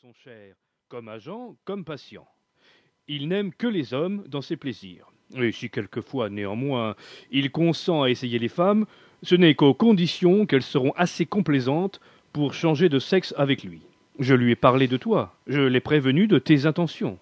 sont 0.00 0.14
chers, 0.22 0.54
comme 0.88 1.08
agent, 1.08 1.56
comme 1.64 1.84
patient. 1.84 2.28
Il 3.08 3.26
n'aime 3.26 3.52
que 3.52 3.66
les 3.66 3.94
hommes 3.94 4.22
dans 4.28 4.42
ses 4.42 4.56
plaisirs. 4.56 5.10
Et 5.36 5.50
si 5.50 5.70
quelquefois, 5.70 6.30
néanmoins, 6.30 6.94
il 7.32 7.50
consent 7.50 8.04
à 8.04 8.10
essayer 8.10 8.38
les 8.38 8.48
femmes, 8.48 8.86
ce 9.24 9.34
n'est 9.34 9.56
qu'aux 9.56 9.74
conditions 9.74 10.46
qu'elles 10.46 10.62
seront 10.62 10.92
assez 10.92 11.26
complaisantes 11.26 12.00
pour 12.32 12.54
changer 12.54 12.88
de 12.88 13.00
sexe 13.00 13.34
avec 13.36 13.64
lui. 13.64 13.80
Je 14.20 14.34
lui 14.34 14.52
ai 14.52 14.54
parlé 14.54 14.86
de 14.86 14.96
toi, 14.96 15.34
je 15.48 15.62
l'ai 15.62 15.80
prévenu 15.80 16.28
de 16.28 16.38
tes 16.38 16.66
intentions. 16.66 17.18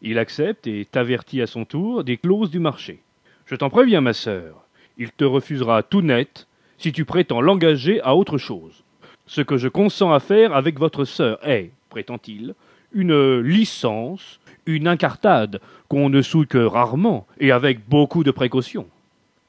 Il 0.00 0.16
accepte 0.16 0.68
et 0.68 0.84
t'avertit 0.84 1.42
à 1.42 1.48
son 1.48 1.64
tour 1.64 2.04
des 2.04 2.18
clauses 2.18 2.52
du 2.52 2.60
marché. 2.60 3.02
Je 3.46 3.56
t'en 3.56 3.68
préviens, 3.68 4.00
ma 4.00 4.12
sœur, 4.12 4.64
il 4.96 5.10
te 5.10 5.24
refusera 5.24 5.82
tout 5.82 6.02
net 6.02 6.46
si 6.78 6.92
tu 6.92 7.04
prétends 7.04 7.40
l'engager 7.40 8.00
à 8.02 8.14
autre 8.14 8.38
chose. 8.38 8.84
Ce 9.26 9.40
que 9.40 9.56
je 9.56 9.68
consens 9.68 10.12
à 10.12 10.20
faire 10.20 10.54
avec 10.54 10.78
votre 10.78 11.04
sœur 11.04 11.44
est, 11.48 11.72
prétend-il, 11.92 12.54
une 12.94 13.40
licence, 13.40 14.40
une 14.64 14.88
incartade 14.88 15.60
qu'on 15.88 16.08
ne 16.08 16.22
souille 16.22 16.46
que 16.46 16.58
rarement 16.58 17.26
et 17.38 17.52
avec 17.52 17.86
beaucoup 17.86 18.24
de 18.24 18.30
précautions. 18.30 18.88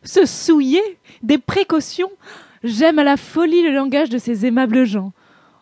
Se 0.04 0.26
souiller 0.26 0.84
Des 1.22 1.38
précautions? 1.38 2.12
J'aime 2.66 3.00
à 3.00 3.06
la 3.06 3.16
folie 3.16 3.64
le 3.64 3.74
langage 3.74 4.10
de 4.10 4.18
ces 4.18 4.46
aimables 4.46 4.84
gens. 4.86 5.14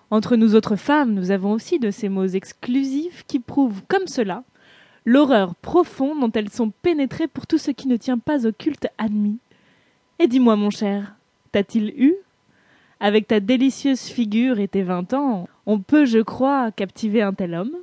Entre 0.09 0.35
nous 0.35 0.55
autres 0.55 0.75
femmes, 0.75 1.13
nous 1.13 1.29
avons 1.29 1.51
aussi 1.51 1.77
de 1.77 1.91
ces 1.91 2.09
mots 2.09 2.25
exclusifs 2.25 3.23
qui 3.27 3.39
prouvent, 3.39 3.83
comme 3.87 4.07
cela, 4.07 4.43
l'horreur 5.05 5.53
profonde 5.55 6.19
dont 6.19 6.31
elles 6.31 6.49
sont 6.49 6.71
pénétrées 6.81 7.27
pour 7.27 7.45
tout 7.45 7.59
ce 7.59 7.71
qui 7.71 7.87
ne 7.87 7.95
tient 7.95 8.17
pas 8.17 8.47
au 8.47 8.51
culte 8.51 8.87
admis. 8.97 9.37
Et 10.17 10.27
dis-moi, 10.27 10.55
mon 10.55 10.71
cher, 10.71 11.13
t'a-t-il 11.51 11.93
eu? 11.95 12.15
Avec 12.99 13.27
ta 13.27 13.39
délicieuse 13.39 14.01
figure 14.01 14.59
et 14.59 14.67
tes 14.67 14.83
vingt 14.83 15.13
ans, 15.13 15.47
on 15.65 15.79
peut, 15.79 16.05
je 16.05 16.19
crois, 16.19 16.71
captiver 16.71 17.21
un 17.21 17.33
tel 17.33 17.53
homme 17.53 17.75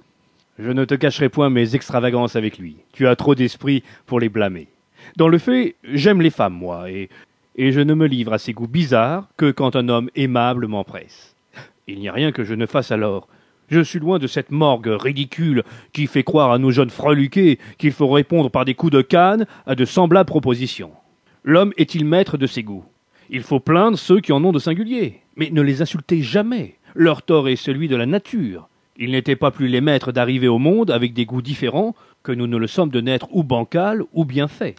Je 0.58 0.70
ne 0.70 0.84
te 0.84 0.94
cacherai 0.94 1.28
point 1.28 1.50
mes 1.50 1.74
extravagances 1.74 2.36
avec 2.36 2.58
lui. 2.58 2.76
Tu 2.92 3.06
as 3.06 3.16
trop 3.16 3.34
d'esprit 3.34 3.82
pour 4.06 4.20
les 4.20 4.28
blâmer. 4.28 4.68
Dans 5.16 5.28
le 5.28 5.38
fait, 5.38 5.76
j'aime 5.84 6.20
les 6.20 6.30
femmes, 6.30 6.54
moi, 6.54 6.90
et, 6.90 7.08
et 7.56 7.72
je 7.72 7.80
ne 7.80 7.94
me 7.94 8.06
livre 8.06 8.32
à 8.32 8.38
ces 8.38 8.52
goûts 8.52 8.68
bizarres 8.68 9.28
que 9.36 9.50
quand 9.50 9.76
un 9.76 9.88
homme 9.88 10.10
aimable 10.16 10.66
m'empresse. 10.66 11.34
Il 11.86 12.00
n'y 12.00 12.08
a 12.08 12.12
rien 12.12 12.32
que 12.32 12.44
je 12.44 12.54
ne 12.54 12.66
fasse 12.66 12.90
alors. 12.90 13.28
Je 13.70 13.80
suis 13.80 13.98
loin 13.98 14.18
de 14.18 14.26
cette 14.26 14.50
morgue 14.50 14.88
ridicule 14.88 15.62
qui 15.92 16.06
fait 16.06 16.22
croire 16.22 16.52
à 16.52 16.58
nos 16.58 16.70
jeunes 16.70 16.90
freluquets 16.90 17.58
qu'il 17.76 17.92
faut 17.92 18.08
répondre 18.08 18.50
par 18.50 18.64
des 18.64 18.74
coups 18.74 18.92
de 18.92 19.02
canne 19.02 19.46
à 19.66 19.74
de 19.74 19.84
semblables 19.84 20.28
propositions. 20.28 20.92
L'homme 21.44 21.72
est-il 21.76 22.04
maître 22.04 22.38
de 22.38 22.46
ses 22.46 22.62
goûts? 22.62 22.84
Il 23.30 23.42
faut 23.42 23.60
plaindre 23.60 23.98
ceux 23.98 24.20
qui 24.20 24.32
en 24.32 24.42
ont 24.42 24.52
de 24.52 24.58
singuliers, 24.58 25.20
mais 25.36 25.50
ne 25.50 25.60
les 25.60 25.82
insultez 25.82 26.22
jamais. 26.22 26.76
Leur 27.00 27.22
tort 27.22 27.48
est 27.48 27.54
celui 27.54 27.86
de 27.86 27.94
la 27.94 28.06
nature. 28.06 28.68
Ils 28.96 29.12
n'étaient 29.12 29.36
pas 29.36 29.52
plus 29.52 29.68
les 29.68 29.80
maîtres 29.80 30.10
d'arriver 30.10 30.48
au 30.48 30.58
monde 30.58 30.90
avec 30.90 31.14
des 31.14 31.26
goûts 31.26 31.42
différents 31.42 31.94
que 32.24 32.32
nous 32.32 32.48
ne 32.48 32.56
le 32.56 32.66
sommes 32.66 32.90
de 32.90 33.00
naître 33.00 33.28
ou 33.30 33.44
bancal 33.44 34.02
ou 34.14 34.24
bien 34.24 34.48
fait. 34.48 34.74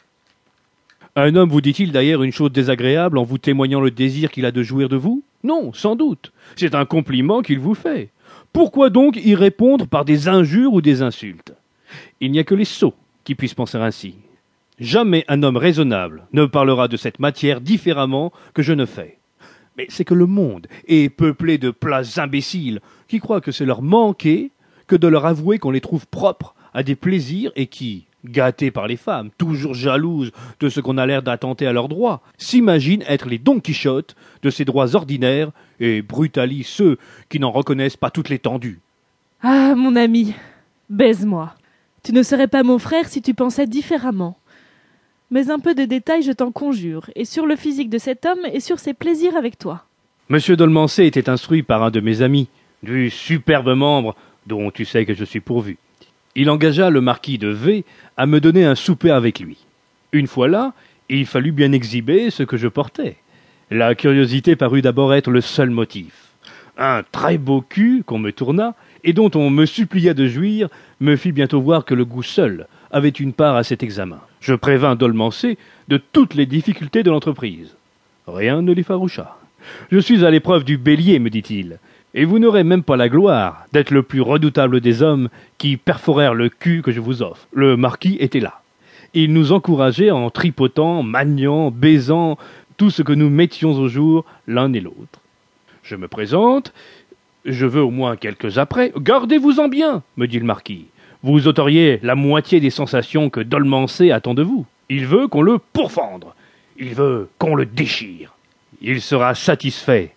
Un 1.15 1.33
homme 1.37 1.49
vous 1.49 1.61
dit-il 1.61 1.93
d'ailleurs 1.93 2.21
une 2.21 2.33
chose 2.33 2.51
désagréable 2.51 3.17
en 3.17 3.23
vous 3.23 3.37
témoignant 3.37 3.79
le 3.79 3.89
désir 3.89 4.31
qu'il 4.31 4.45
a 4.45 4.51
de 4.51 4.63
jouir 4.63 4.89
de 4.89 4.97
vous? 4.97 5.23
Non, 5.45 5.71
sans 5.71 5.95
doute. 5.95 6.33
C'est 6.57 6.75
un 6.75 6.83
compliment 6.83 7.41
qu'il 7.41 7.59
vous 7.59 7.73
fait. 7.73 8.09
Pourquoi 8.51 8.89
donc 8.89 9.15
y 9.15 9.33
répondre 9.33 9.87
par 9.87 10.03
des 10.03 10.27
injures 10.27 10.73
ou 10.73 10.81
des 10.81 11.01
insultes? 11.01 11.53
Il 12.19 12.33
n'y 12.33 12.39
a 12.39 12.43
que 12.43 12.53
les 12.53 12.65
sots 12.65 12.95
qui 13.23 13.33
puissent 13.33 13.53
penser 13.53 13.77
ainsi. 13.77 14.15
Jamais 14.77 15.23
un 15.29 15.41
homme 15.41 15.55
raisonnable 15.55 16.23
ne 16.33 16.45
parlera 16.45 16.89
de 16.89 16.97
cette 16.97 17.19
matière 17.19 17.61
différemment 17.61 18.33
que 18.53 18.61
je 18.61 18.73
ne 18.73 18.85
fais. 18.85 19.18
Mais 19.79 19.87
c'est 19.87 20.03
que 20.03 20.13
le 20.13 20.25
monde 20.25 20.67
est 20.89 21.07
peuplé 21.07 21.57
de 21.57 21.71
places 21.71 22.17
imbéciles 22.17 22.81
qui 23.07 23.21
croient 23.21 23.39
que 23.39 23.53
c'est 23.53 23.63
leur 23.63 23.81
manquer 23.81 24.51
que 24.87 24.97
de 24.97 25.07
leur 25.07 25.25
avouer 25.25 25.57
qu'on 25.57 25.71
les 25.71 25.79
trouve 25.79 26.05
propres 26.05 26.53
à 26.73 26.83
des 26.83 26.97
plaisirs 26.97 27.53
et 27.55 27.67
qui, 27.67 28.03
gâtés 28.25 28.71
par 28.71 28.87
les 28.87 28.97
femmes, 28.97 29.29
toujours 29.37 29.73
jalouses 29.73 30.33
de 30.59 30.67
ce 30.67 30.81
qu'on 30.81 30.97
a 30.97 31.05
l'air 31.05 31.23
d'attenter 31.23 31.65
à 31.65 31.71
leurs 31.71 31.87
droits, 31.87 32.21
s'imaginent 32.37 33.05
être 33.07 33.29
les 33.29 33.37
Don 33.37 33.61
Quichotte 33.61 34.17
de 34.43 34.49
ces 34.49 34.65
droits 34.65 34.97
ordinaires 34.97 35.51
et 35.79 36.01
brutalisent 36.01 36.67
ceux 36.67 36.97
qui 37.29 37.39
n'en 37.39 37.51
reconnaissent 37.51 37.95
pas 37.95 38.11
toute 38.11 38.27
l'étendue. 38.27 38.81
Ah, 39.41 39.75
mon 39.77 39.95
ami, 39.95 40.33
baise-moi. 40.89 41.55
Tu 42.03 42.11
ne 42.11 42.21
serais 42.21 42.49
pas 42.49 42.63
mon 42.63 42.79
frère 42.79 43.07
si 43.07 43.21
tu 43.21 43.33
pensais 43.33 43.65
différemment. 43.65 44.38
Mais 45.31 45.51
un 45.51 45.59
peu 45.59 45.75
de 45.75 45.85
détails, 45.85 46.23
je 46.23 46.31
t'en 46.31 46.51
conjure, 46.51 47.11
et 47.15 47.23
sur 47.23 47.45
le 47.45 47.55
physique 47.55 47.91
de 47.91 47.99
cet 47.99 48.25
homme 48.25 48.39
et 48.51 48.59
sur 48.59 48.79
ses 48.79 48.95
plaisirs 48.95 49.35
avec 49.35 49.59
toi. 49.59 49.83
Monsieur 50.27 50.55
Dolmancé 50.55 51.05
était 51.05 51.29
instruit 51.29 51.61
par 51.61 51.83
un 51.83 51.91
de 51.91 51.99
mes 51.99 52.23
amis, 52.23 52.47
du 52.81 53.11
superbe 53.11 53.75
membre 53.75 54.15
dont 54.47 54.71
tu 54.71 54.85
sais 54.85 55.05
que 55.05 55.13
je 55.13 55.23
suis 55.23 55.39
pourvu. 55.39 55.77
Il 56.35 56.49
engagea 56.49 56.89
le 56.89 57.01
marquis 57.01 57.37
de 57.37 57.49
V 57.49 57.85
à 58.17 58.25
me 58.25 58.39
donner 58.39 58.65
un 58.65 58.73
souper 58.73 59.11
avec 59.11 59.39
lui. 59.39 59.57
Une 60.13 60.25
fois 60.25 60.47
là, 60.47 60.73
il 61.09 61.27
fallut 61.27 61.51
bien 61.51 61.73
exhiber 61.73 62.31
ce 62.31 62.41
que 62.41 62.57
je 62.57 62.67
portais. 62.67 63.17
La 63.69 63.93
curiosité 63.93 64.55
parut 64.55 64.81
d'abord 64.81 65.13
être 65.13 65.29
le 65.29 65.41
seul 65.41 65.69
motif. 65.69 66.33
Un 66.75 67.03
très 67.11 67.37
beau 67.37 67.61
cul 67.61 68.03
qu'on 68.03 68.17
me 68.17 68.31
tourna, 68.31 68.73
et 69.03 69.13
dont 69.13 69.29
on 69.35 69.51
me 69.51 69.67
supplia 69.67 70.15
de 70.15 70.27
jouir, 70.27 70.69
me 70.99 71.15
fit 71.15 71.31
bientôt 71.31 71.61
voir 71.61 71.85
que 71.85 71.93
le 71.93 72.05
goût 72.05 72.23
seul 72.23 72.67
avait 72.91 73.09
une 73.09 73.33
part 73.33 73.55
à 73.55 73.63
cet 73.63 73.83
examen. 73.83 74.19
Je 74.39 74.53
prévins 74.53 74.95
Dolmancé 74.95 75.57
de 75.87 75.97
toutes 75.97 76.33
les 76.33 76.45
difficultés 76.45 77.03
de 77.03 77.11
l'entreprise. 77.11 77.75
Rien 78.27 78.61
ne 78.61 78.73
l'effaroucha. 78.73 79.37
Je 79.91 79.99
suis 79.99 80.25
à 80.25 80.31
l'épreuve 80.31 80.63
du 80.63 80.77
bélier, 80.77 81.19
me 81.19 81.29
dit-il, 81.29 81.79
et 82.13 82.25
vous 82.25 82.39
n'aurez 82.39 82.63
même 82.63 82.83
pas 82.83 82.97
la 82.97 83.09
gloire 83.09 83.65
d'être 83.73 83.91
le 83.91 84.03
plus 84.03 84.21
redoutable 84.21 84.81
des 84.81 85.01
hommes 85.01 85.29
qui 85.57 85.77
perforèrent 85.77 86.33
le 86.33 86.49
cul 86.49 86.81
que 86.81 86.91
je 86.91 86.99
vous 86.99 87.21
offre. 87.21 87.47
Le 87.53 87.77
marquis 87.77 88.17
était 88.19 88.39
là. 88.39 88.61
Il 89.13 89.33
nous 89.33 89.51
encourageait 89.51 90.11
en 90.11 90.29
tripotant, 90.29 91.03
maniant, 91.03 91.71
baisant 91.71 92.37
tout 92.77 92.89
ce 92.89 93.01
que 93.01 93.13
nous 93.13 93.29
mettions 93.29 93.73
au 93.73 93.87
jour 93.87 94.25
l'un 94.47 94.71
et 94.73 94.79
l'autre. 94.79 95.19
Je 95.83 95.95
me 95.95 96.07
présente, 96.07 96.73
je 97.45 97.65
veux 97.65 97.81
au 97.81 97.91
moins 97.91 98.15
quelques 98.15 98.57
après. 98.57 98.91
Gardez-vous-en 98.97 99.67
bien, 99.67 100.03
me 100.17 100.27
dit 100.27 100.39
le 100.39 100.45
marquis. 100.45 100.85
Vous 101.21 101.47
ôteriez 101.47 101.99
la 102.01 102.15
moitié 102.15 102.59
des 102.59 102.69
sensations 102.69 103.29
que 103.29 103.41
Dolmancé 103.41 104.11
attend 104.11 104.33
de 104.33 104.43
vous. 104.43 104.65
Il 104.89 105.05
veut 105.05 105.27
qu'on 105.27 105.41
le 105.41 105.57
pourfendre. 105.59 106.33
Il 106.77 106.93
veut 106.95 107.29
qu'on 107.37 107.55
le 107.55 107.65
déchire. 107.65 108.33
Il 108.81 109.01
sera 109.01 109.35
satisfait, 109.35 110.13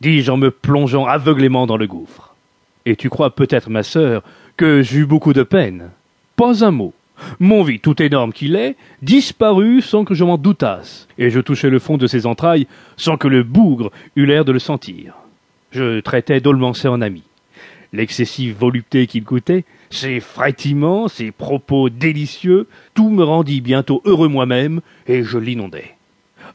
dis-je 0.00 0.30
en 0.32 0.36
me 0.36 0.50
plongeant 0.50 1.06
aveuglément 1.06 1.68
dans 1.68 1.76
le 1.76 1.86
gouffre. 1.86 2.34
Et 2.84 2.96
tu 2.96 3.08
crois 3.08 3.30
peut-être, 3.30 3.70
ma 3.70 3.84
sœur, 3.84 4.24
que 4.56 4.82
j'eus 4.82 5.06
beaucoup 5.06 5.32
de 5.32 5.44
peine. 5.44 5.90
Pas 6.34 6.64
un 6.64 6.72
mot. 6.72 6.92
Mon 7.38 7.62
vie, 7.62 7.78
tout 7.78 8.02
énorme 8.02 8.32
qu'il 8.32 8.56
est, 8.56 8.76
disparut 9.02 9.82
sans 9.82 10.04
que 10.04 10.14
je 10.14 10.24
m'en 10.24 10.38
doutasse, 10.38 11.06
et 11.18 11.30
je 11.30 11.38
touchai 11.38 11.70
le 11.70 11.78
fond 11.78 11.98
de 11.98 12.06
ses 12.06 12.26
entrailles 12.26 12.66
sans 12.96 13.16
que 13.16 13.28
le 13.28 13.44
bougre 13.44 13.92
eût 14.16 14.26
l'air 14.26 14.44
de 14.44 14.52
le 14.52 14.58
sentir. 14.58 15.14
Je 15.70 16.00
traitais 16.00 16.40
Dolmancé 16.40 16.88
en 16.88 17.00
ami. 17.00 17.22
L'excessive 17.92 18.56
volupté 18.56 19.06
qu'il 19.06 19.24
coûtait, 19.24 19.64
ses 19.90 20.20
frétillements, 20.20 21.08
ses 21.08 21.32
propos 21.32 21.90
délicieux, 21.90 22.68
tout 22.94 23.10
me 23.10 23.24
rendit 23.24 23.60
bientôt 23.60 24.00
heureux 24.04 24.28
moi-même, 24.28 24.80
et 25.08 25.24
je 25.24 25.38
l'inondais. 25.38 25.96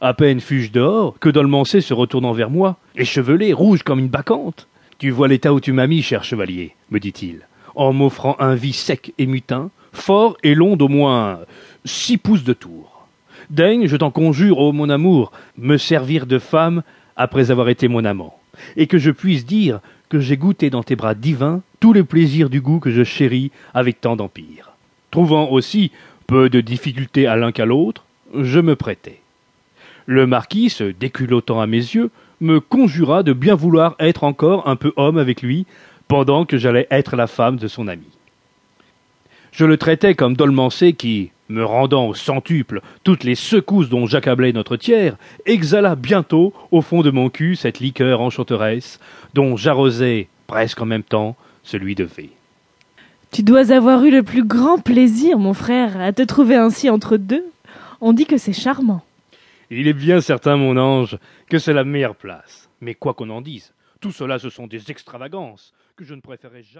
À 0.00 0.14
peine 0.14 0.40
fus-je 0.40 0.72
dehors, 0.72 1.18
que 1.18 1.28
Dolmancé 1.28 1.80
se 1.80 1.94
retournant 1.94 2.32
vers 2.32 2.50
moi, 2.50 2.78
échevelé, 2.96 3.52
rouge 3.52 3.82
comme 3.82 3.98
une 3.98 4.08
bacchante. 4.08 4.68
Tu 4.98 5.10
vois 5.10 5.28
l'état 5.28 5.52
où 5.52 5.60
tu 5.60 5.72
m'as 5.72 5.86
mis, 5.86 6.02
cher 6.02 6.24
chevalier, 6.24 6.74
me 6.90 6.98
dit-il, 6.98 7.40
en 7.74 7.92
m'offrant 7.92 8.36
un 8.38 8.54
vis 8.54 8.72
sec 8.72 9.12
et 9.18 9.26
mutin, 9.26 9.70
fort 9.92 10.38
et 10.42 10.54
long 10.54 10.76
d'au 10.76 10.88
moins 10.88 11.40
six 11.84 12.16
pouces 12.16 12.44
de 12.44 12.54
tour. 12.54 13.06
Daigne, 13.50 13.86
je 13.86 13.96
t'en 13.96 14.10
conjure, 14.10 14.58
ô 14.58 14.72
mon 14.72 14.88
amour, 14.88 15.32
me 15.58 15.76
servir 15.76 16.26
de 16.26 16.38
femme 16.38 16.82
après 17.14 17.50
avoir 17.50 17.68
été 17.68 17.88
mon 17.88 18.04
amant, 18.04 18.38
et 18.76 18.86
que 18.86 18.98
je 18.98 19.10
puisse 19.10 19.44
dire 19.44 19.80
que 20.08 20.20
j'ai 20.20 20.36
goûté 20.36 20.70
dans 20.70 20.82
tes 20.82 20.96
bras 20.96 21.14
divins 21.14 21.62
tous 21.80 21.92
les 21.92 22.04
plaisirs 22.04 22.50
du 22.50 22.60
goût 22.60 22.78
que 22.78 22.90
je 22.90 23.04
chéris 23.04 23.50
avec 23.74 24.00
tant 24.00 24.16
d'empire. 24.16 24.72
Trouvant 25.10 25.50
aussi 25.50 25.90
peu 26.26 26.48
de 26.48 26.60
difficulté 26.60 27.26
à 27.26 27.36
l'un 27.36 27.52
qu'à 27.52 27.64
l'autre, 27.64 28.04
je 28.34 28.60
me 28.60 28.76
prêtai. 28.76 29.20
Le 30.06 30.26
marquis, 30.26 30.70
se 30.70 30.84
déculottant 30.84 31.60
à 31.60 31.66
mes 31.66 31.78
yeux, 31.78 32.10
me 32.40 32.60
conjura 32.60 33.22
de 33.22 33.32
bien 33.32 33.54
vouloir 33.54 33.96
être 33.98 34.24
encore 34.24 34.68
un 34.68 34.76
peu 34.76 34.92
homme 34.96 35.18
avec 35.18 35.42
lui, 35.42 35.66
pendant 36.08 36.44
que 36.44 36.58
j'allais 36.58 36.86
être 36.90 37.16
la 37.16 37.26
femme 37.26 37.56
de 37.56 37.68
son 37.68 37.88
ami. 37.88 38.06
Je 39.52 39.64
le 39.64 39.76
traitais 39.76 40.14
comme 40.14 40.36
Dolmancé 40.36 40.92
qui, 40.92 41.30
me 41.48 41.64
rendant 41.64 42.08
au 42.08 42.14
centuple 42.14 42.80
toutes 43.04 43.24
les 43.24 43.34
secousses 43.34 43.88
dont 43.88 44.06
j'accablais 44.06 44.52
notre 44.52 44.76
tiers, 44.76 45.16
exhala 45.44 45.94
bientôt 45.96 46.52
au 46.70 46.82
fond 46.82 47.02
de 47.02 47.10
mon 47.10 47.30
cul 47.30 47.56
cette 47.56 47.80
liqueur 47.80 48.20
enchanteresse 48.20 49.00
dont 49.34 49.56
j'arrosais 49.56 50.28
presque 50.46 50.80
en 50.80 50.86
même 50.86 51.02
temps 51.02 51.36
celui 51.62 51.94
de 51.94 52.04
V. 52.04 52.30
Tu 53.32 53.42
dois 53.42 53.72
avoir 53.72 54.04
eu 54.04 54.10
le 54.10 54.22
plus 54.22 54.44
grand 54.44 54.78
plaisir, 54.78 55.38
mon 55.38 55.52
frère, 55.52 56.00
à 56.00 56.12
te 56.12 56.22
trouver 56.22 56.54
ainsi 56.54 56.88
entre 56.88 57.16
deux. 57.16 57.44
On 58.00 58.12
dit 58.12 58.26
que 58.26 58.38
c'est 58.38 58.52
charmant. 58.52 59.02
Il 59.70 59.88
est 59.88 59.92
bien 59.92 60.20
certain, 60.20 60.56
mon 60.56 60.76
ange, 60.76 61.18
que 61.50 61.58
c'est 61.58 61.72
la 61.72 61.84
meilleure 61.84 62.14
place. 62.14 62.68
Mais 62.80 62.94
quoi 62.94 63.14
qu'on 63.14 63.30
en 63.30 63.40
dise, 63.40 63.72
tout 64.00 64.12
cela 64.12 64.38
ce 64.38 64.48
sont 64.48 64.66
des 64.66 64.90
extravagances 64.90 65.72
que 65.96 66.04
je 66.04 66.14
ne 66.14 66.20
préférais 66.20 66.62
jamais. 66.62 66.74